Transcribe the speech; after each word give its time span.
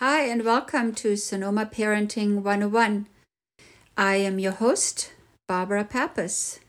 Hi, 0.00 0.26
and 0.26 0.44
welcome 0.44 0.94
to 0.94 1.16
Sonoma 1.16 1.66
Parenting 1.66 2.42
101. 2.42 3.06
I 3.96 4.14
am 4.14 4.38
your 4.38 4.52
host, 4.52 5.10
Barbara 5.48 5.82
Pappas. 5.82 6.60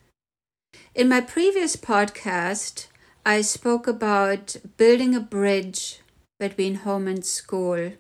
In 0.96 1.08
my 1.08 1.22
previous 1.22 1.76
podcast, 1.76 2.88
I 3.24 3.42
spoke 3.42 3.86
about 3.86 4.56
building 4.78 5.14
a 5.14 5.20
bridge 5.20 6.00
between 6.40 6.82
home 6.82 7.08
and 7.08 7.24
school. 7.24 7.92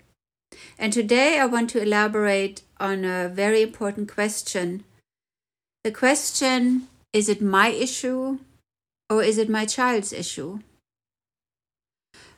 And 0.80 0.92
today 0.92 1.38
I 1.38 1.46
want 1.46 1.70
to 1.70 1.84
elaborate 1.84 2.64
on 2.80 3.06
a 3.06 3.30
very 3.30 3.62
important 3.62 4.12
question. 4.12 4.84
The 5.84 5.92
question 5.92 6.88
is 7.14 7.30
it 7.30 7.40
my 7.40 7.68
issue 7.68 8.40
or 9.12 9.22
is 9.22 9.38
it 9.38 9.48
my 9.48 9.68
child's 9.68 10.12
issue? 10.12 10.62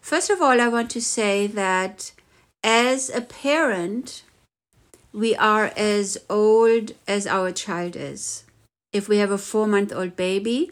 First 0.01 0.29
of 0.29 0.41
all, 0.41 0.59
I 0.59 0.67
want 0.67 0.91
to 0.91 1.01
say 1.01 1.47
that 1.47 2.11
as 2.63 3.09
a 3.09 3.21
parent, 3.21 4.23
we 5.13 5.35
are 5.35 5.71
as 5.75 6.17
old 6.29 6.93
as 7.07 7.27
our 7.27 7.51
child 7.51 7.95
is. 7.95 8.43
If 8.93 9.07
we 9.07 9.17
have 9.17 9.31
a 9.31 9.37
four 9.37 9.67
month 9.67 9.93
old 9.93 10.15
baby, 10.15 10.71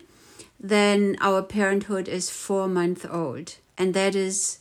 then 0.59 1.17
our 1.21 1.41
parenthood 1.41 2.07
is 2.07 2.29
four 2.29 2.67
month 2.67 3.05
old. 3.09 3.55
And 3.77 3.93
that 3.93 4.15
is 4.15 4.59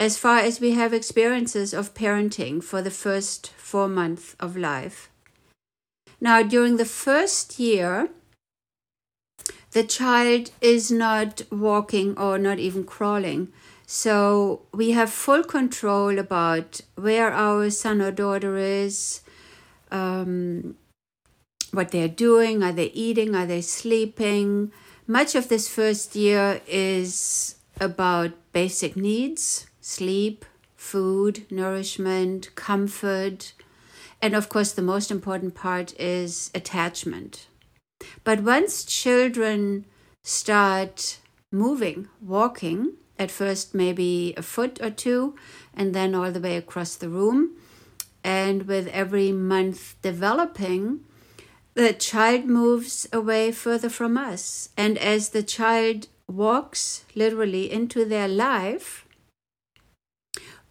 as 0.00 0.16
far 0.16 0.38
as 0.38 0.60
we 0.60 0.72
have 0.72 0.94
experiences 0.94 1.74
of 1.74 1.94
parenting 1.94 2.62
for 2.62 2.80
the 2.82 2.90
first 2.90 3.50
four 3.56 3.88
months 3.88 4.36
of 4.40 4.56
life. 4.56 5.10
Now, 6.20 6.42
during 6.42 6.76
the 6.76 6.84
first 6.84 7.58
year, 7.58 8.08
the 9.72 9.84
child 9.84 10.50
is 10.60 10.90
not 10.90 11.42
walking 11.50 12.16
or 12.18 12.38
not 12.38 12.58
even 12.58 12.84
crawling. 12.84 13.52
So 13.90 14.66
we 14.74 14.90
have 14.90 15.08
full 15.08 15.42
control 15.42 16.18
about 16.18 16.82
where 16.96 17.32
our 17.32 17.70
son 17.70 18.02
or 18.02 18.12
daughter 18.12 18.58
is, 18.58 19.22
um, 19.90 20.76
what 21.70 21.90
they're 21.90 22.06
doing, 22.06 22.62
are 22.62 22.70
they 22.70 22.90
eating, 22.90 23.34
are 23.34 23.46
they 23.46 23.62
sleeping. 23.62 24.72
Much 25.06 25.34
of 25.34 25.48
this 25.48 25.70
first 25.70 26.14
year 26.14 26.60
is 26.66 27.56
about 27.80 28.32
basic 28.52 28.94
needs 28.94 29.66
sleep, 29.80 30.44
food, 30.76 31.50
nourishment, 31.50 32.54
comfort, 32.54 33.54
and 34.20 34.34
of 34.34 34.50
course, 34.50 34.72
the 34.72 34.82
most 34.82 35.10
important 35.10 35.54
part 35.54 35.98
is 35.98 36.50
attachment. 36.54 37.46
But 38.22 38.42
once 38.42 38.84
children 38.84 39.86
start 40.22 41.20
moving, 41.50 42.08
walking, 42.20 42.98
at 43.18 43.30
first 43.30 43.74
maybe 43.74 44.34
a 44.36 44.42
foot 44.42 44.80
or 44.80 44.90
two, 44.90 45.36
and 45.74 45.94
then 45.94 46.14
all 46.14 46.30
the 46.30 46.40
way 46.40 46.56
across 46.56 46.96
the 46.96 47.08
room. 47.08 47.56
And 48.24 48.66
with 48.66 48.88
every 48.88 49.32
month 49.32 49.96
developing, 50.02 51.00
the 51.74 51.92
child 51.92 52.46
moves 52.46 53.08
away 53.12 53.52
further 53.52 53.88
from 53.88 54.16
us. 54.16 54.70
And 54.76 54.98
as 54.98 55.30
the 55.30 55.42
child 55.42 56.08
walks 56.26 57.04
literally 57.14 57.70
into 57.70 58.04
their 58.04 58.28
life, 58.28 59.06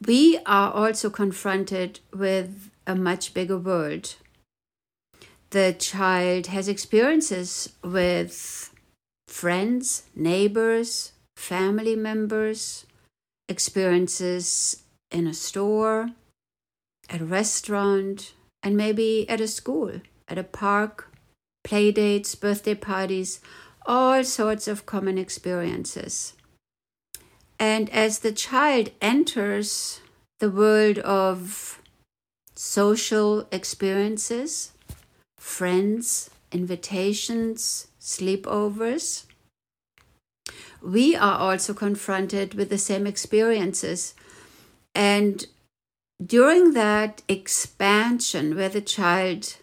we 0.06 0.38
are 0.46 0.72
also 0.72 1.10
confronted 1.10 2.02
with 2.14 2.70
a 2.86 2.96
much 2.96 3.34
bigger 3.34 3.58
world. 3.58 4.16
The 5.50 5.74
child 5.80 6.48
has 6.48 6.68
experiences 6.68 7.74
with 7.84 8.70
friends, 9.28 10.04
neighbors, 10.16 11.14
family 11.38 11.96
members, 11.96 12.86
experiences 13.48 14.84
in 15.12 15.28
a 15.28 15.34
store, 15.34 16.10
at 17.10 17.22
a 17.22 17.26
restaurant, 17.26 18.34
and 18.64 18.76
maybe 18.76 19.30
at 19.30 19.40
a 19.40 19.48
school, 19.48 20.02
at 20.28 20.40
a 20.40 20.44
park, 20.44 21.14
play 21.64 21.92
dates, 21.92 22.34
birthday 22.34 22.74
parties, 22.74 23.40
all 23.86 24.24
sorts 24.24 24.68
of 24.68 24.88
common 24.88 25.18
experiences. 25.18 26.34
And 27.60 27.88
as 27.92 28.20
the 28.20 28.32
child 28.32 28.90
enters 29.00 30.02
the 30.40 30.50
world 30.50 30.98
of 31.00 31.80
social 32.56 33.48
experiences, 33.52 34.72
friends, 35.38 36.32
invitations, 36.52 37.88
sleepovers, 38.02 39.27
we 40.82 41.16
are 41.16 41.38
also 41.38 41.74
confronted 41.74 42.54
with 42.54 42.70
the 42.70 42.78
same 42.78 43.08
experiences. 43.08 44.14
And 44.94 45.46
during 46.24 46.74
that 46.74 47.22
expansion 47.28 48.56
where 48.56 48.70
the 48.70 48.82
child 48.82 49.58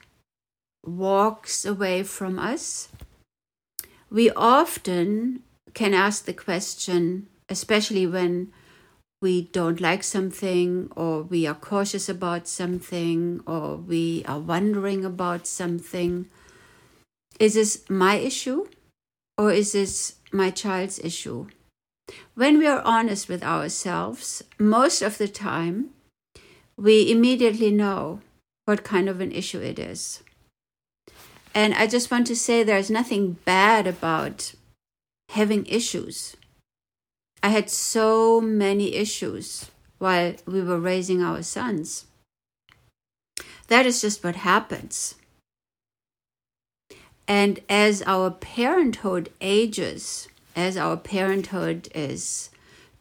walks 0.84 1.64
away 1.64 2.02
from 2.02 2.38
us, 2.38 2.88
we 4.10 4.30
often 4.30 5.42
can 5.72 5.94
ask 5.94 6.24
the 6.24 6.32
question, 6.32 7.26
especially 7.48 8.06
when 8.06 8.52
we 9.20 9.42
don't 9.42 9.80
like 9.80 10.02
something, 10.02 10.90
or 10.94 11.22
we 11.22 11.46
are 11.46 11.54
cautious 11.54 12.08
about 12.08 12.46
something, 12.46 13.40
or 13.46 13.76
we 13.76 14.22
are 14.26 14.38
wondering 14.38 15.04
about 15.04 15.46
something 15.46 16.28
is 17.40 17.54
this 17.54 17.84
my 17.88 18.16
issue, 18.16 18.66
or 19.36 19.50
is 19.50 19.72
this 19.72 20.16
my 20.34 20.50
child's 20.50 20.98
issue. 20.98 21.46
When 22.34 22.58
we 22.58 22.66
are 22.66 22.82
honest 22.82 23.28
with 23.28 23.42
ourselves, 23.42 24.42
most 24.58 25.00
of 25.00 25.16
the 25.16 25.28
time, 25.28 25.90
we 26.76 27.10
immediately 27.10 27.70
know 27.70 28.20
what 28.64 28.84
kind 28.84 29.08
of 29.08 29.20
an 29.20 29.32
issue 29.32 29.60
it 29.60 29.78
is. 29.78 30.22
And 31.54 31.72
I 31.74 31.86
just 31.86 32.10
want 32.10 32.26
to 32.26 32.36
say 32.36 32.62
there's 32.62 32.90
nothing 32.90 33.38
bad 33.44 33.86
about 33.86 34.54
having 35.30 35.64
issues. 35.66 36.36
I 37.42 37.48
had 37.48 37.70
so 37.70 38.40
many 38.40 38.94
issues 38.94 39.70
while 39.98 40.34
we 40.46 40.62
were 40.62 40.80
raising 40.80 41.22
our 41.22 41.42
sons. 41.42 42.06
That 43.68 43.86
is 43.86 44.00
just 44.00 44.24
what 44.24 44.36
happens. 44.36 45.14
And 47.26 47.60
as 47.68 48.02
our 48.06 48.30
parenthood 48.30 49.30
ages, 49.40 50.28
as 50.54 50.76
our 50.76 50.96
parenthood 50.96 51.88
is 51.94 52.50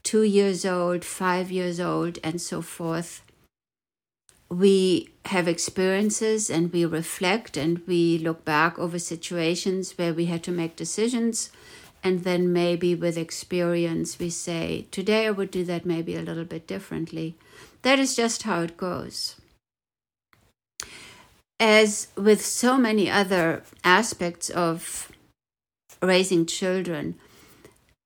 two 0.01 0.23
years 0.23 0.65
old, 0.65 1.03
five 1.03 1.51
years 1.51 1.79
old, 1.79 2.19
and 2.23 2.41
so 2.41 2.61
forth, 2.61 3.21
we 4.49 5.09
have 5.25 5.47
experiences 5.47 6.49
and 6.49 6.71
we 6.71 6.85
reflect 6.85 7.57
and 7.57 7.81
we 7.87 8.17
look 8.17 8.45
back 8.45 8.77
over 8.77 8.99
situations 8.99 9.97
where 9.97 10.13
we 10.13 10.25
had 10.25 10.43
to 10.43 10.51
make 10.51 10.75
decisions. 10.75 11.49
And 12.03 12.23
then 12.23 12.51
maybe 12.51 12.95
with 12.95 13.17
experience, 13.17 14.19
we 14.19 14.29
say, 14.29 14.87
today 14.91 15.27
I 15.27 15.31
would 15.31 15.51
do 15.51 15.63
that 15.65 15.85
maybe 15.85 16.15
a 16.15 16.21
little 16.21 16.43
bit 16.43 16.67
differently. 16.67 17.35
That 17.81 17.97
is 17.97 18.15
just 18.15 18.43
how 18.43 18.61
it 18.61 18.77
goes 18.77 19.35
as 21.63 22.09
with 22.17 22.45
so 22.45 22.77
many 22.77 23.09
other 23.09 23.63
aspects 23.85 24.49
of 24.49 25.09
raising 26.01 26.45
children, 26.45 27.15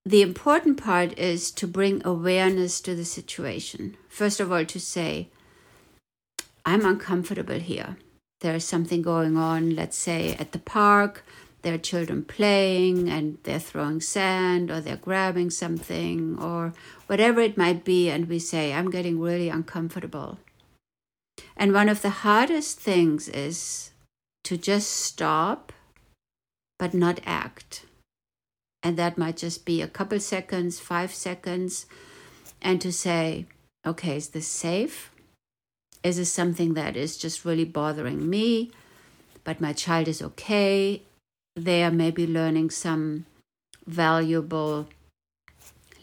the 0.06 0.22
important 0.22 0.78
part 0.78 1.18
is 1.18 1.50
to 1.50 1.66
bring 1.66 2.06
awareness 2.06 2.79
to 2.79 2.94
the 2.94 3.03
situation. 3.03 3.97
First 4.09 4.40
of 4.40 4.51
all, 4.51 4.63
to 4.63 4.79
say, 4.79 5.29
I'm 6.67 6.85
uncomfortable 6.85 7.57
here. 7.57 7.97
There 8.41 8.53
is 8.53 8.63
something 8.63 9.01
going 9.01 9.38
on, 9.38 9.75
let's 9.75 9.97
say 9.97 10.35
at 10.35 10.51
the 10.51 10.59
park, 10.59 11.25
there 11.63 11.73
are 11.73 11.79
children 11.79 12.23
playing 12.25 13.09
and 13.09 13.40
they're 13.41 13.57
throwing 13.57 14.01
sand 14.01 14.69
or 14.69 14.81
they're 14.81 14.97
grabbing 14.97 15.50
something 15.50 16.38
or 16.40 16.73
whatever 17.07 17.41
it 17.41 17.57
might 17.57 17.84
be, 17.84 18.07
and 18.07 18.29
we 18.29 18.38
say, 18.38 18.72
I'm 18.72 18.91
getting 18.91 19.19
really 19.19 19.50
uncomfortable. 19.50 20.38
And 21.57 21.73
one 21.73 21.89
of 21.89 22.03
the 22.03 22.21
hardest 22.21 22.79
things 22.79 23.27
is 23.27 23.91
to 24.43 24.57
just 24.57 24.89
stop 24.91 25.73
but 26.77 26.93
not 26.93 27.19
act. 27.25 27.85
And 28.83 28.95
that 28.97 29.17
might 29.17 29.37
just 29.37 29.65
be 29.65 29.81
a 29.81 29.87
couple 29.87 30.19
seconds, 30.19 30.79
five 30.79 31.13
seconds, 31.13 31.87
and 32.61 32.79
to 32.79 32.91
say, 32.91 33.47
okay, 33.85 34.17
is 34.17 34.29
this 34.29 34.47
safe? 34.47 35.11
Is 36.03 36.17
this 36.17 36.31
something 36.31 36.75
that 36.75 36.95
is 36.95 37.17
just 37.17 37.43
really 37.43 37.65
bothering 37.65 38.29
me? 38.29 38.71
But 39.43 39.59
my 39.59 39.73
child 39.73 40.07
is 40.07 40.21
okay. 40.21 41.01
They 41.55 41.83
are 41.83 41.91
maybe 41.91 42.27
learning 42.27 42.69
some 42.69 43.25
valuable 43.87 44.87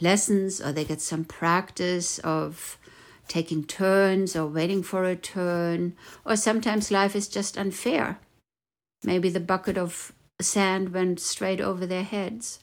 lessons 0.01 0.61
or 0.61 0.73
they 0.73 0.85
get 0.85 1.01
some 1.01 1.25
practice 1.25 2.19
of 2.19 2.77
taking 3.29 3.65
turns 3.65 4.37
or 4.37 4.47
waiting 4.47 4.83
for 4.83 5.05
a 5.05 5.17
turn, 5.17 5.95
or 6.25 6.37
sometimes 6.37 6.91
life 6.91 7.17
is 7.17 7.29
just 7.29 7.59
unfair. 7.59 8.19
Maybe 9.03 9.29
the 9.29 9.41
bucket 9.41 9.77
of 9.77 10.13
sand 10.41 10.93
went 10.93 11.21
straight 11.21 11.61
over 11.61 11.87
their 11.87 12.03
heads. 12.03 12.59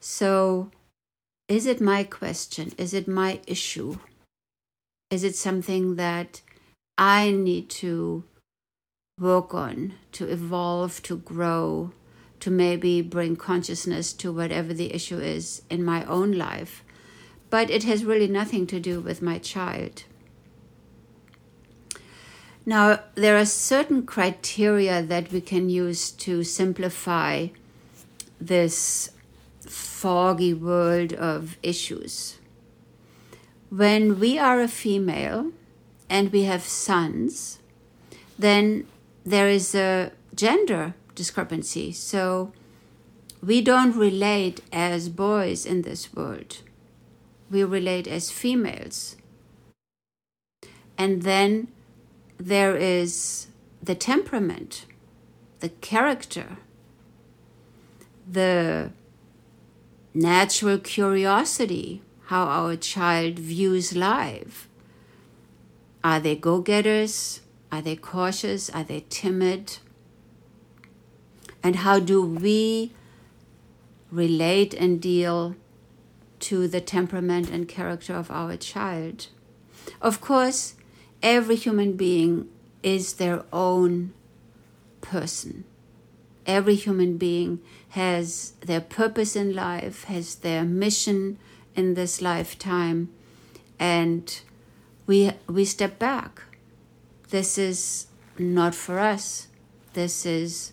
So, 0.00 0.70
is 1.48 1.66
it 1.66 1.80
my 1.80 2.04
question? 2.04 2.72
Is 2.78 2.94
it 2.94 3.06
my 3.06 3.40
issue? 3.46 3.98
Is 5.10 5.24
it 5.24 5.36
something 5.36 5.96
that 5.96 6.40
I 6.96 7.30
need 7.30 7.68
to 7.70 8.24
work 9.18 9.54
on, 9.54 9.94
to 10.12 10.26
evolve, 10.26 11.02
to 11.04 11.18
grow, 11.18 11.92
to 12.40 12.50
maybe 12.50 13.02
bring 13.02 13.36
consciousness 13.36 14.12
to 14.14 14.32
whatever 14.32 14.74
the 14.74 14.92
issue 14.94 15.18
is 15.18 15.62
in 15.70 15.84
my 15.84 16.04
own 16.06 16.32
life? 16.32 16.82
But 17.52 17.68
it 17.68 17.84
has 17.84 18.02
really 18.02 18.28
nothing 18.28 18.66
to 18.68 18.80
do 18.80 18.98
with 18.98 19.20
my 19.20 19.36
child. 19.36 20.04
Now, 22.64 23.00
there 23.14 23.36
are 23.36 23.44
certain 23.44 24.06
criteria 24.06 25.02
that 25.02 25.30
we 25.30 25.42
can 25.42 25.68
use 25.68 26.10
to 26.12 26.44
simplify 26.44 27.48
this 28.40 29.10
foggy 29.60 30.54
world 30.54 31.12
of 31.12 31.58
issues. 31.62 32.38
When 33.68 34.18
we 34.18 34.38
are 34.38 34.62
a 34.62 34.68
female 34.68 35.52
and 36.08 36.32
we 36.32 36.44
have 36.44 36.62
sons, 36.62 37.58
then 38.38 38.86
there 39.26 39.48
is 39.48 39.74
a 39.74 40.12
gender 40.34 40.94
discrepancy. 41.14 41.92
So 41.92 42.52
we 43.42 43.60
don't 43.60 43.94
relate 43.94 44.62
as 44.72 45.10
boys 45.10 45.66
in 45.66 45.82
this 45.82 46.14
world, 46.14 46.62
we 47.52 47.62
relate 47.62 48.08
as 48.08 48.30
females. 48.30 49.16
And 50.96 51.22
then 51.22 51.68
there 52.38 52.76
is 52.76 53.48
the 53.82 53.94
temperament, 53.94 54.86
the 55.60 55.68
character, 55.68 56.56
the 58.28 58.90
natural 60.14 60.78
curiosity, 60.78 62.02
how 62.26 62.44
our 62.44 62.74
child 62.76 63.38
views 63.38 63.94
life. 63.94 64.68
Are 66.02 66.20
they 66.20 66.34
go 66.34 66.60
getters? 66.60 67.42
Are 67.70 67.82
they 67.82 67.96
cautious? 67.96 68.70
Are 68.70 68.84
they 68.84 69.04
timid? 69.10 69.78
And 71.62 71.76
how 71.76 72.00
do 72.00 72.22
we 72.22 72.92
relate 74.10 74.74
and 74.74 75.00
deal 75.00 75.54
to 76.42 76.68
the 76.68 76.80
temperament 76.80 77.50
and 77.50 77.68
character 77.68 78.14
of 78.14 78.30
our 78.30 78.56
child? 78.56 79.28
Of 80.00 80.20
course, 80.20 80.74
every 81.22 81.56
human 81.56 81.96
being 81.96 82.48
is 82.82 83.14
their 83.14 83.44
own 83.52 84.12
person. 85.00 85.64
Every 86.46 86.74
human 86.74 87.18
being 87.18 87.60
has 87.90 88.52
their 88.60 88.80
purpose 88.80 89.36
in 89.36 89.54
life, 89.54 90.04
has 90.04 90.36
their 90.36 90.64
mission 90.64 91.38
in 91.74 91.94
this 91.94 92.20
lifetime, 92.20 93.10
and 93.78 94.40
we 95.06 95.30
we 95.46 95.64
step 95.64 95.98
back. 95.98 96.42
This 97.30 97.58
is 97.58 98.08
not 98.38 98.74
for 98.74 98.98
us. 98.98 99.46
This 99.92 100.26
is 100.26 100.72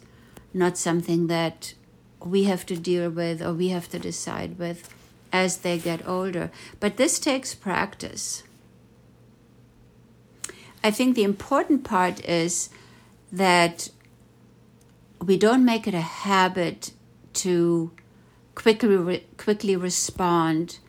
not 0.53 0.77
something 0.77 1.27
that 1.27 1.73
we 2.19 2.45
have 2.45 2.65
to 2.65 2.75
deal 2.75 3.09
with 3.09 3.41
or 3.41 3.53
we 3.53 3.69
have 3.69 3.89
to 3.89 3.99
decide 3.99 4.57
with 4.57 4.93
as 5.31 5.57
they 5.57 5.77
get 5.77 6.07
older. 6.07 6.51
But 6.79 6.97
this 6.97 7.19
takes 7.19 7.53
practice. 7.55 8.43
I 10.83 10.91
think 10.91 11.15
the 11.15 11.23
important 11.23 11.83
part 11.83 12.23
is 12.25 12.69
that 13.31 13.89
we 15.21 15.37
don't 15.37 15.65
make 15.65 15.87
it 15.87 15.93
a 15.93 16.01
habit 16.01 16.91
to 17.33 17.91
quickly 18.55 18.95
re- 18.95 19.25
quickly 19.37 19.75
respond 19.75 20.79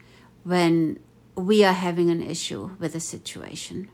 when 0.45 0.99
we 1.35 1.65
are 1.65 1.73
having 1.73 2.11
an 2.11 2.23
issue 2.23 2.71
with 2.79 2.95
a 2.95 3.01
situation 3.01 3.89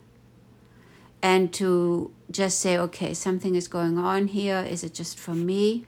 and 1.23 1.53
to 1.53 2.11
just 2.31 2.61
say 2.61 2.77
okay 2.79 3.13
something 3.15 3.55
is 3.55 3.69
going 3.69 3.99
on 3.99 4.29
here 4.29 4.65
is 4.69 4.85
it 4.85 4.95
just 4.95 5.19
for 5.19 5.35
me 5.35 5.85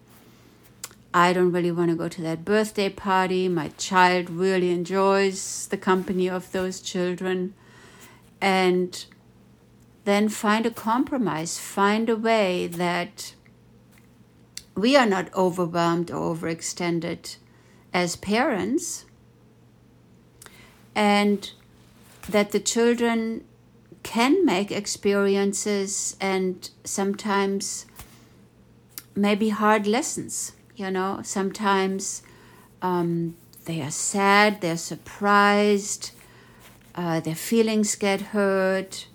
i 1.18 1.32
don't 1.32 1.50
really 1.50 1.72
want 1.72 1.90
to 1.90 1.96
go 1.96 2.08
to 2.08 2.22
that 2.22 2.44
birthday 2.44 2.88
party. 2.88 3.48
My 3.48 3.68
child 3.76 4.30
really 4.30 4.70
enjoys 4.70 5.66
the 5.66 5.76
company 5.76 6.28
of 6.30 6.52
those 6.52 6.80
children. 6.80 7.54
And 8.40 9.04
then 10.04 10.28
find 10.28 10.64
a 10.64 10.70
compromise, 10.70 11.58
find 11.58 12.08
a 12.08 12.16
way 12.16 12.68
that 12.68 13.34
we 14.76 14.94
are 14.96 15.06
not 15.06 15.34
overwhelmed 15.34 16.12
or 16.12 16.36
overextended 16.36 17.36
as 17.92 18.14
parents, 18.14 19.04
and 20.94 21.50
that 22.28 22.52
the 22.52 22.60
children 22.60 23.44
can 24.04 24.44
make 24.44 24.70
experiences 24.70 26.16
and 26.20 26.70
sometimes 26.84 27.86
maybe 29.16 29.48
hard 29.48 29.84
lessons. 29.88 30.52
You 30.78 30.90
know, 30.90 31.20
sometimes 31.24 32.22
um, 32.80 33.36
they 33.64 33.82
are 33.82 33.90
sad, 33.90 34.60
they're 34.60 34.76
surprised, 34.76 36.12
uh, 36.94 37.20
their 37.20 37.34
feelings 37.34 37.94
get 37.96 38.20
hurt 38.20 39.08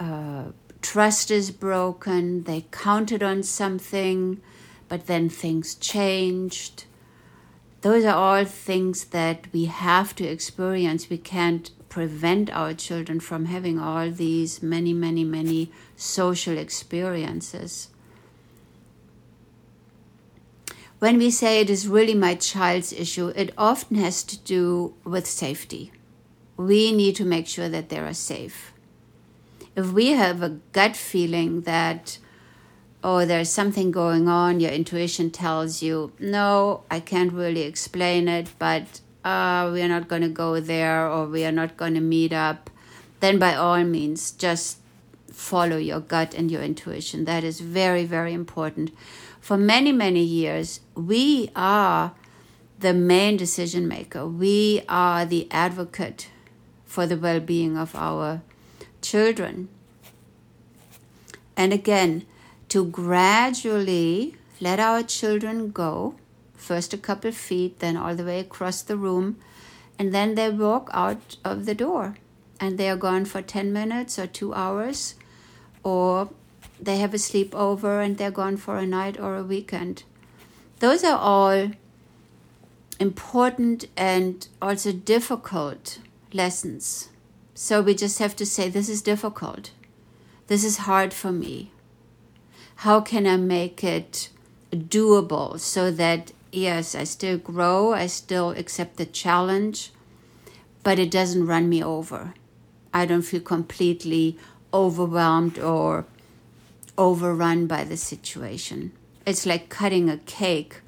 uh, 0.00 0.44
trust 0.80 1.30
is 1.30 1.50
broken, 1.50 2.44
they 2.44 2.64
counted 2.72 3.22
on 3.22 3.42
something, 3.42 4.40
but 4.88 5.06
then 5.06 5.28
things 5.28 5.74
changed. 5.74 6.84
Those 7.82 8.04
are 8.04 8.16
all 8.16 8.44
things 8.44 9.04
that 9.06 9.46
we 9.52 9.66
have 9.66 10.14
to 10.16 10.24
experience. 10.24 11.10
We 11.10 11.18
can't 11.18 11.70
prevent 11.88 12.50
our 12.50 12.72
children 12.72 13.20
from 13.20 13.46
having 13.46 13.78
all 13.78 14.10
these 14.10 14.62
many, 14.62 14.92
many, 14.92 15.22
many 15.22 15.70
social 15.96 16.56
experiences. 16.56 17.88
When 21.00 21.16
we 21.16 21.30
say 21.30 21.60
it 21.60 21.70
is 21.70 21.88
really 21.88 22.14
my 22.14 22.34
child's 22.34 22.92
issue, 22.92 23.28
it 23.28 23.52
often 23.56 23.96
has 23.96 24.22
to 24.24 24.38
do 24.38 24.94
with 25.02 25.26
safety. 25.26 25.92
We 26.58 26.92
need 26.92 27.16
to 27.16 27.24
make 27.24 27.46
sure 27.46 27.70
that 27.70 27.88
they 27.88 27.98
are 27.98 28.12
safe. 28.12 28.72
If 29.74 29.92
we 29.92 30.08
have 30.08 30.42
a 30.42 30.60
gut 30.72 30.96
feeling 30.96 31.62
that 31.62 32.18
oh 33.02 33.24
there's 33.24 33.48
something 33.48 33.90
going 33.90 34.28
on 34.28 34.60
your 34.60 34.70
intuition 34.70 35.30
tells 35.30 35.80
you 35.80 36.12
no 36.18 36.82
i 36.90 37.00
can't 37.00 37.32
really 37.32 37.62
explain 37.62 38.28
it 38.28 38.46
but 38.58 39.00
uh, 39.24 39.70
we're 39.72 39.88
not 39.88 40.06
going 40.06 40.20
to 40.20 40.28
go 40.28 40.60
there 40.60 41.08
or 41.08 41.24
we 41.24 41.42
are 41.46 41.52
not 41.52 41.78
going 41.78 41.94
to 41.94 42.00
meet 42.00 42.30
up 42.30 42.68
then 43.20 43.38
by 43.38 43.54
all 43.54 43.82
means 43.84 44.32
just 44.32 44.80
follow 45.32 45.76
your 45.76 46.00
gut 46.00 46.34
and 46.34 46.50
your 46.50 46.62
intuition. 46.62 47.24
That 47.24 47.44
is 47.44 47.60
very 47.60 48.04
very 48.04 48.32
important 48.32 48.92
for 49.40 49.56
many 49.56 49.92
many 49.92 50.22
years 50.22 50.80
we 50.94 51.50
are 51.56 52.12
the 52.78 52.94
main 52.94 53.36
decision 53.36 53.86
maker 53.88 54.26
we 54.26 54.82
are 54.88 55.24
the 55.24 55.46
advocate 55.50 56.28
for 56.90 57.06
the 57.06 57.16
well-being 57.16 57.78
of 57.78 57.94
our 57.94 58.42
children. 59.00 59.68
And 61.56 61.72
again, 61.72 62.26
to 62.68 62.84
gradually 62.84 64.34
let 64.60 64.80
our 64.80 65.02
children 65.02 65.70
go, 65.70 66.16
first 66.54 66.92
a 66.92 66.98
couple 66.98 67.32
feet, 67.32 67.78
then 67.78 67.96
all 67.96 68.16
the 68.16 68.24
way 68.24 68.40
across 68.40 68.82
the 68.82 68.96
room, 68.96 69.36
and 69.98 70.12
then 70.12 70.34
they 70.34 70.50
walk 70.50 70.90
out 70.92 71.36
of 71.44 71.64
the 71.66 71.74
door 71.74 72.16
and 72.58 72.76
they 72.76 72.90
are 72.90 72.96
gone 72.96 73.24
for 73.24 73.40
10 73.40 73.72
minutes 73.72 74.18
or 74.18 74.26
two 74.26 74.52
hours, 74.52 75.14
or 75.82 76.30
they 76.80 76.98
have 76.98 77.14
a 77.14 77.18
sleepover 77.18 78.04
and 78.04 78.16
they're 78.16 78.30
gone 78.30 78.56
for 78.56 78.78
a 78.78 78.86
night 78.86 79.18
or 79.18 79.36
a 79.36 79.42
weekend. 79.42 80.04
Those 80.78 81.04
are 81.04 81.18
all 81.18 81.70
important 82.98 83.86
and 83.96 84.48
also 84.60 84.92
difficult 84.92 85.98
lessons 86.32 87.10
so 87.62 87.82
we 87.82 87.94
just 87.94 88.18
have 88.20 88.34
to 88.36 88.46
say, 88.46 88.70
This 88.70 88.88
is 88.88 89.02
difficult. 89.02 89.72
This 90.46 90.64
is 90.64 90.88
hard 90.88 91.12
for 91.12 91.30
me. 91.30 91.72
How 92.76 93.02
can 93.02 93.26
I 93.26 93.36
make 93.36 93.84
it 93.84 94.30
doable 94.72 95.60
so 95.60 95.90
that, 95.90 96.32
yes, 96.50 96.94
I 96.94 97.04
still 97.04 97.36
grow, 97.36 97.92
I 97.92 98.06
still 98.06 98.52
accept 98.52 98.96
the 98.96 99.04
challenge, 99.04 99.90
but 100.82 100.98
it 100.98 101.10
doesn't 101.10 101.46
run 101.46 101.68
me 101.68 101.84
over? 101.84 102.32
I 102.94 103.04
don't 103.04 103.20
feel 103.20 103.42
completely 103.42 104.38
overwhelmed 104.72 105.58
or 105.58 106.06
overrun 107.00 107.66
by 107.66 107.82
the 107.82 107.96
situation. 107.96 108.92
It's 109.26 109.46
like 109.46 109.70
cutting 109.70 110.10
a 110.10 110.18
cake. 110.18 110.82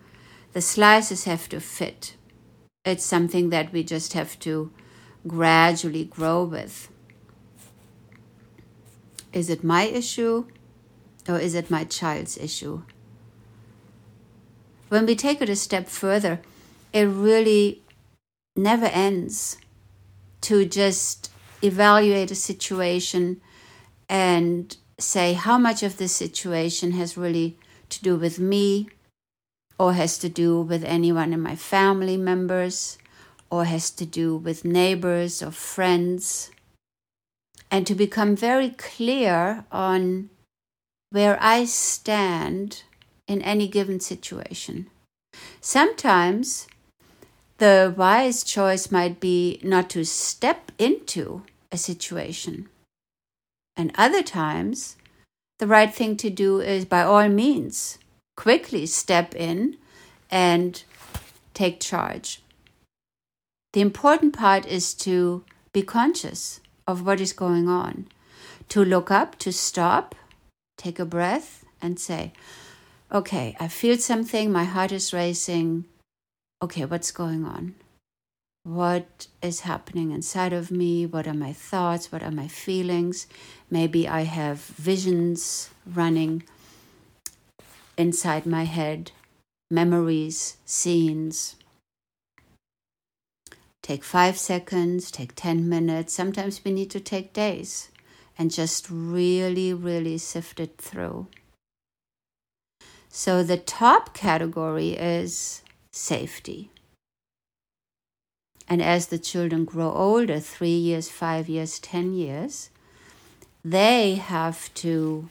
The 0.52 0.60
slices 0.60 1.24
have 1.24 1.48
to 1.48 1.58
fit. 1.58 2.16
It's 2.84 3.04
something 3.04 3.48
that 3.50 3.72
we 3.72 3.82
just 3.82 4.12
have 4.12 4.38
to 4.40 4.70
gradually 5.26 6.04
grow 6.04 6.44
with. 6.44 6.90
Is 9.32 9.48
it 9.48 9.64
my 9.64 9.84
issue 9.84 10.46
or 11.26 11.38
is 11.38 11.54
it 11.54 11.70
my 11.70 11.84
child's 11.84 12.36
issue? 12.36 12.82
When 14.90 15.06
we 15.06 15.16
take 15.16 15.40
it 15.40 15.48
a 15.48 15.56
step 15.56 15.88
further, 15.88 16.40
it 16.92 17.04
really 17.04 17.80
never 18.54 18.86
ends 18.86 19.56
to 20.42 20.66
just 20.66 21.30
evaluate 21.62 22.30
a 22.30 22.34
situation 22.34 23.40
and 24.10 24.76
say 24.98 25.32
how 25.32 25.58
much 25.58 25.82
of 25.82 25.96
this 25.96 26.14
situation 26.14 26.92
has 26.92 27.16
really 27.16 27.58
to 27.88 28.02
do 28.02 28.16
with 28.16 28.38
me 28.38 28.88
or 29.78 29.94
has 29.94 30.18
to 30.18 30.28
do 30.28 30.60
with 30.60 30.84
anyone 30.84 31.32
in 31.32 31.40
my 31.40 31.56
family 31.56 32.16
members 32.16 32.98
or 33.50 33.64
has 33.64 33.90
to 33.90 34.06
do 34.06 34.36
with 34.36 34.64
neighbors 34.64 35.42
or 35.42 35.50
friends 35.50 36.50
and 37.70 37.86
to 37.86 37.94
become 37.94 38.36
very 38.36 38.70
clear 38.70 39.64
on 39.72 40.30
where 41.10 41.38
I 41.40 41.64
stand 41.64 42.82
in 43.26 43.42
any 43.42 43.68
given 43.68 44.00
situation. 44.00 44.88
Sometimes 45.60 46.66
the 47.58 47.92
wise 47.96 48.44
choice 48.44 48.90
might 48.90 49.20
be 49.20 49.60
not 49.62 49.88
to 49.90 50.04
step 50.04 50.72
into 50.78 51.42
a 51.70 51.78
situation. 51.78 52.68
And 53.76 53.92
other 53.96 54.22
times, 54.22 54.96
the 55.58 55.66
right 55.66 55.92
thing 55.92 56.16
to 56.18 56.30
do 56.30 56.60
is 56.60 56.84
by 56.84 57.02
all 57.02 57.28
means 57.28 57.98
quickly 58.36 58.86
step 58.86 59.34
in 59.34 59.76
and 60.30 60.82
take 61.54 61.80
charge. 61.80 62.42
The 63.72 63.80
important 63.80 64.34
part 64.34 64.66
is 64.66 64.94
to 64.94 65.44
be 65.72 65.82
conscious 65.82 66.60
of 66.86 67.06
what 67.06 67.20
is 67.20 67.32
going 67.32 67.68
on, 67.68 68.08
to 68.68 68.84
look 68.84 69.10
up, 69.10 69.38
to 69.38 69.52
stop, 69.52 70.14
take 70.76 70.98
a 70.98 71.04
breath, 71.04 71.64
and 71.80 71.98
say, 71.98 72.32
Okay, 73.10 73.56
I 73.60 73.68
feel 73.68 73.98
something, 73.98 74.50
my 74.50 74.64
heart 74.64 74.90
is 74.90 75.12
racing. 75.12 75.84
Okay, 76.62 76.84
what's 76.86 77.10
going 77.10 77.44
on? 77.44 77.74
What 78.64 79.26
is 79.42 79.60
happening 79.60 80.12
inside 80.12 80.52
of 80.52 80.70
me? 80.70 81.04
What 81.04 81.26
are 81.26 81.34
my 81.34 81.52
thoughts? 81.52 82.12
What 82.12 82.22
are 82.22 82.30
my 82.30 82.46
feelings? 82.46 83.26
Maybe 83.70 84.06
I 84.06 84.22
have 84.22 84.58
visions 84.60 85.70
running 85.84 86.44
inside 87.96 88.46
my 88.46 88.64
head, 88.64 89.10
memories, 89.70 90.56
scenes. 90.64 91.56
Take 93.82 94.04
five 94.04 94.38
seconds, 94.38 95.10
take 95.10 95.34
10 95.34 95.68
minutes. 95.68 96.14
Sometimes 96.14 96.64
we 96.64 96.70
need 96.70 96.90
to 96.90 97.00
take 97.00 97.32
days 97.32 97.90
and 98.38 98.50
just 98.50 98.88
really, 98.88 99.74
really 99.74 100.18
sift 100.18 100.60
it 100.60 100.78
through. 100.78 101.26
So 103.08 103.42
the 103.42 103.58
top 103.58 104.14
category 104.14 104.90
is 104.90 105.62
safety. 105.90 106.71
And 108.72 108.80
as 108.80 109.08
the 109.08 109.18
children 109.18 109.66
grow 109.66 109.92
older, 109.92 110.40
three 110.40 110.78
years, 110.88 111.10
five 111.10 111.46
years, 111.46 111.78
10 111.78 112.14
years, 112.14 112.70
they 113.62 114.14
have 114.14 114.72
to 114.76 115.28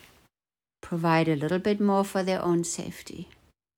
provide 0.79 1.27
a 1.27 1.35
little 1.35 1.57
bit 1.57 1.81
more 1.81 2.03
for 2.05 2.21
their 2.21 2.39
own 2.39 2.63
safety, 2.63 3.29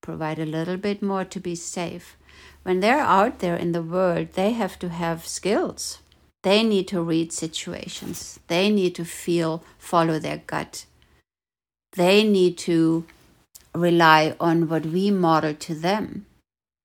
provide 0.02 0.38
a 0.38 0.46
little 0.46 0.76
bit 0.76 1.02
more 1.02 1.24
to 1.24 1.40
be 1.40 1.56
safe. 1.56 2.18
When 2.64 2.82
they're 2.82 3.00
out 3.00 3.40
there 3.40 3.56
in 3.56 3.72
the 3.72 3.82
world, 3.82 4.34
they 4.34 4.52
have 4.52 4.78
to 4.80 4.90
have 4.90 5.26
skills. 5.26 6.00
They 6.42 6.62
need 6.64 6.90
to 6.90 7.02
read 7.02 7.32
situations. 7.32 8.42
They 8.50 8.70
need 8.70 8.96
to 8.96 9.06
feel, 9.06 9.64
follow 9.80 10.20
their 10.20 10.42
gut. 10.46 10.86
They 11.94 12.26
need 12.26 12.58
to 12.68 13.06
rely 13.74 14.36
on 14.42 14.68
what 14.68 14.86
we 14.86 15.10
model 15.10 15.54
to 15.54 15.74
them 15.74 16.26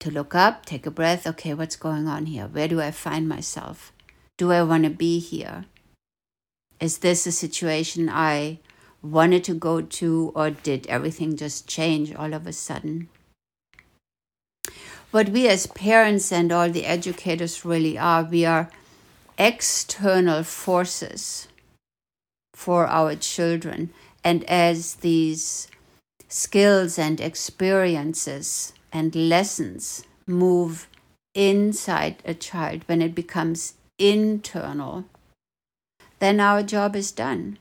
to 0.01 0.11
look 0.11 0.35
up, 0.35 0.65
take 0.65 0.87
a 0.87 0.91
breath. 0.91 1.27
Okay, 1.27 1.55
what's 1.55 1.77
going 1.77 2.07
on 2.07 2.27
here? 2.27 2.47
Where 2.47 2.69
do 2.69 2.81
I 2.81 2.91
find 2.91 3.29
myself? 3.29 3.93
Do 4.37 4.53
I 4.53 4.63
want 4.63 4.85
to 4.85 4.91
be 4.91 5.19
here? 5.19 5.65
Is 6.81 6.99
this 6.99 7.27
a 7.27 7.33
situation 7.33 8.09
I 8.09 8.61
wanted 9.03 9.45
to 9.45 9.55
go 9.55 9.81
to, 9.81 10.33
or 10.35 10.51
did 10.51 10.87
everything 10.87 11.37
just 11.37 11.67
change 11.67 12.15
all 12.15 12.35
of 12.35 12.47
a 12.47 12.53
sudden? 12.53 13.09
What 15.11 15.31
we 15.31 15.49
as 15.49 15.67
parents 15.67 16.31
and 16.31 16.53
all 16.53 16.69
the 16.69 16.85
educators 16.85 17.65
really 17.65 17.97
are, 17.99 18.23
we 18.23 18.45
are 18.45 18.71
external 19.39 20.43
forces 20.43 21.49
for 22.55 22.87
our 22.87 23.15
children. 23.17 23.91
And 24.23 24.45
as 24.45 24.97
these 24.97 25.69
skills 26.29 26.99
and 26.99 27.21
experiences 27.21 28.75
and 28.93 29.15
lessons 29.15 30.05
move 30.27 30.89
inside 31.35 32.23
a 32.25 32.35
child, 32.35 32.83
when 32.87 33.03
it 33.03 33.15
becomes 33.15 33.75
internal, 33.99 35.05
then 36.19 36.41
our 36.41 36.63
job 36.63 36.97
is 36.97 37.13
done. 37.13 37.59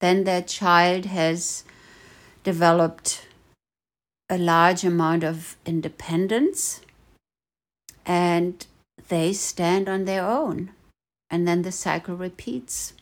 Then 0.00 0.24
that 0.24 0.48
child 0.48 1.06
has 1.06 1.64
developed 2.42 3.26
a 4.28 4.38
large 4.38 4.84
amount 4.84 5.24
of 5.24 5.56
independence 5.66 6.80
and 8.06 8.66
they 9.08 9.32
stand 9.32 9.88
on 9.88 10.04
their 10.04 10.24
own. 10.24 10.70
And 11.30 11.46
then 11.46 11.62
the 11.62 11.72
cycle 11.72 12.16
repeats. 12.16 12.92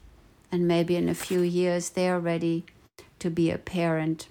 And 0.50 0.66
maybe 0.66 0.96
in 0.96 1.08
a 1.08 1.14
few 1.14 1.40
years, 1.40 1.90
they 1.90 2.08
are 2.08 2.20
ready 2.20 2.64
to 3.18 3.30
be 3.30 3.50
a 3.50 3.58
parent 3.58 4.28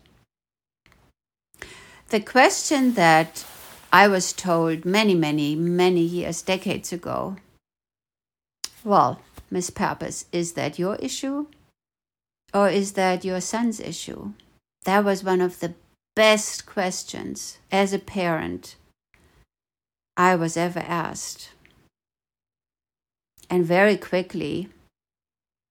the 2.09 2.19
question 2.19 2.93
that 2.93 3.45
I 3.91 4.07
was 4.07 4.33
told 4.33 4.85
many, 4.85 5.13
many, 5.13 5.55
many 5.55 6.01
years, 6.01 6.41
decades 6.41 6.91
ago 6.91 7.37
well, 8.87 9.19
Miss 9.51 9.69
Pappas, 9.69 10.25
is 10.31 10.53
that 10.53 10.79
your 10.79 10.95
issue? 10.95 11.47
Or 12.53 12.69
is 12.69 12.93
that 12.93 13.25
your 13.25 13.41
son's 13.41 13.81
issue? 13.81 14.31
That 14.85 15.03
was 15.03 15.25
one 15.25 15.41
of 15.41 15.59
the 15.59 15.73
best 16.15 16.65
questions 16.65 17.57
as 17.69 17.91
a 17.91 17.99
parent 17.99 18.77
I 20.15 20.35
was 20.35 20.55
ever 20.55 20.79
asked. 20.79 21.49
And 23.49 23.65
very 23.65 23.97
quickly, 23.97 24.69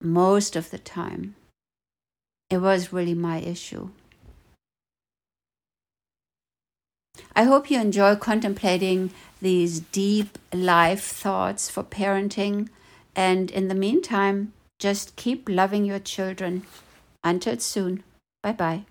most 0.03 0.57
of 0.57 0.71
the 0.71 0.79
time, 0.79 1.37
it 2.51 2.59
was 2.59 2.93
really 2.93 3.15
my 3.15 3.39
issue. 3.39 3.89
I 7.39 7.43
hope 7.43 7.71
you 7.71 7.79
enjoy 7.79 8.17
contemplating 8.17 9.11
these 9.43 9.81
deep 9.81 10.39
life 10.55 11.05
thoughts 11.05 11.69
for 11.69 11.85
parenting. 11.85 12.71
And 13.15 13.51
in 13.51 13.69
the 13.69 13.75
meantime, 13.75 14.55
just 14.79 15.17
keep 15.17 15.47
loving 15.47 15.85
your 15.85 15.99
children. 15.99 16.63
Until 17.23 17.59
soon. 17.59 18.05
Bye 18.43 18.53
bye. 18.53 18.85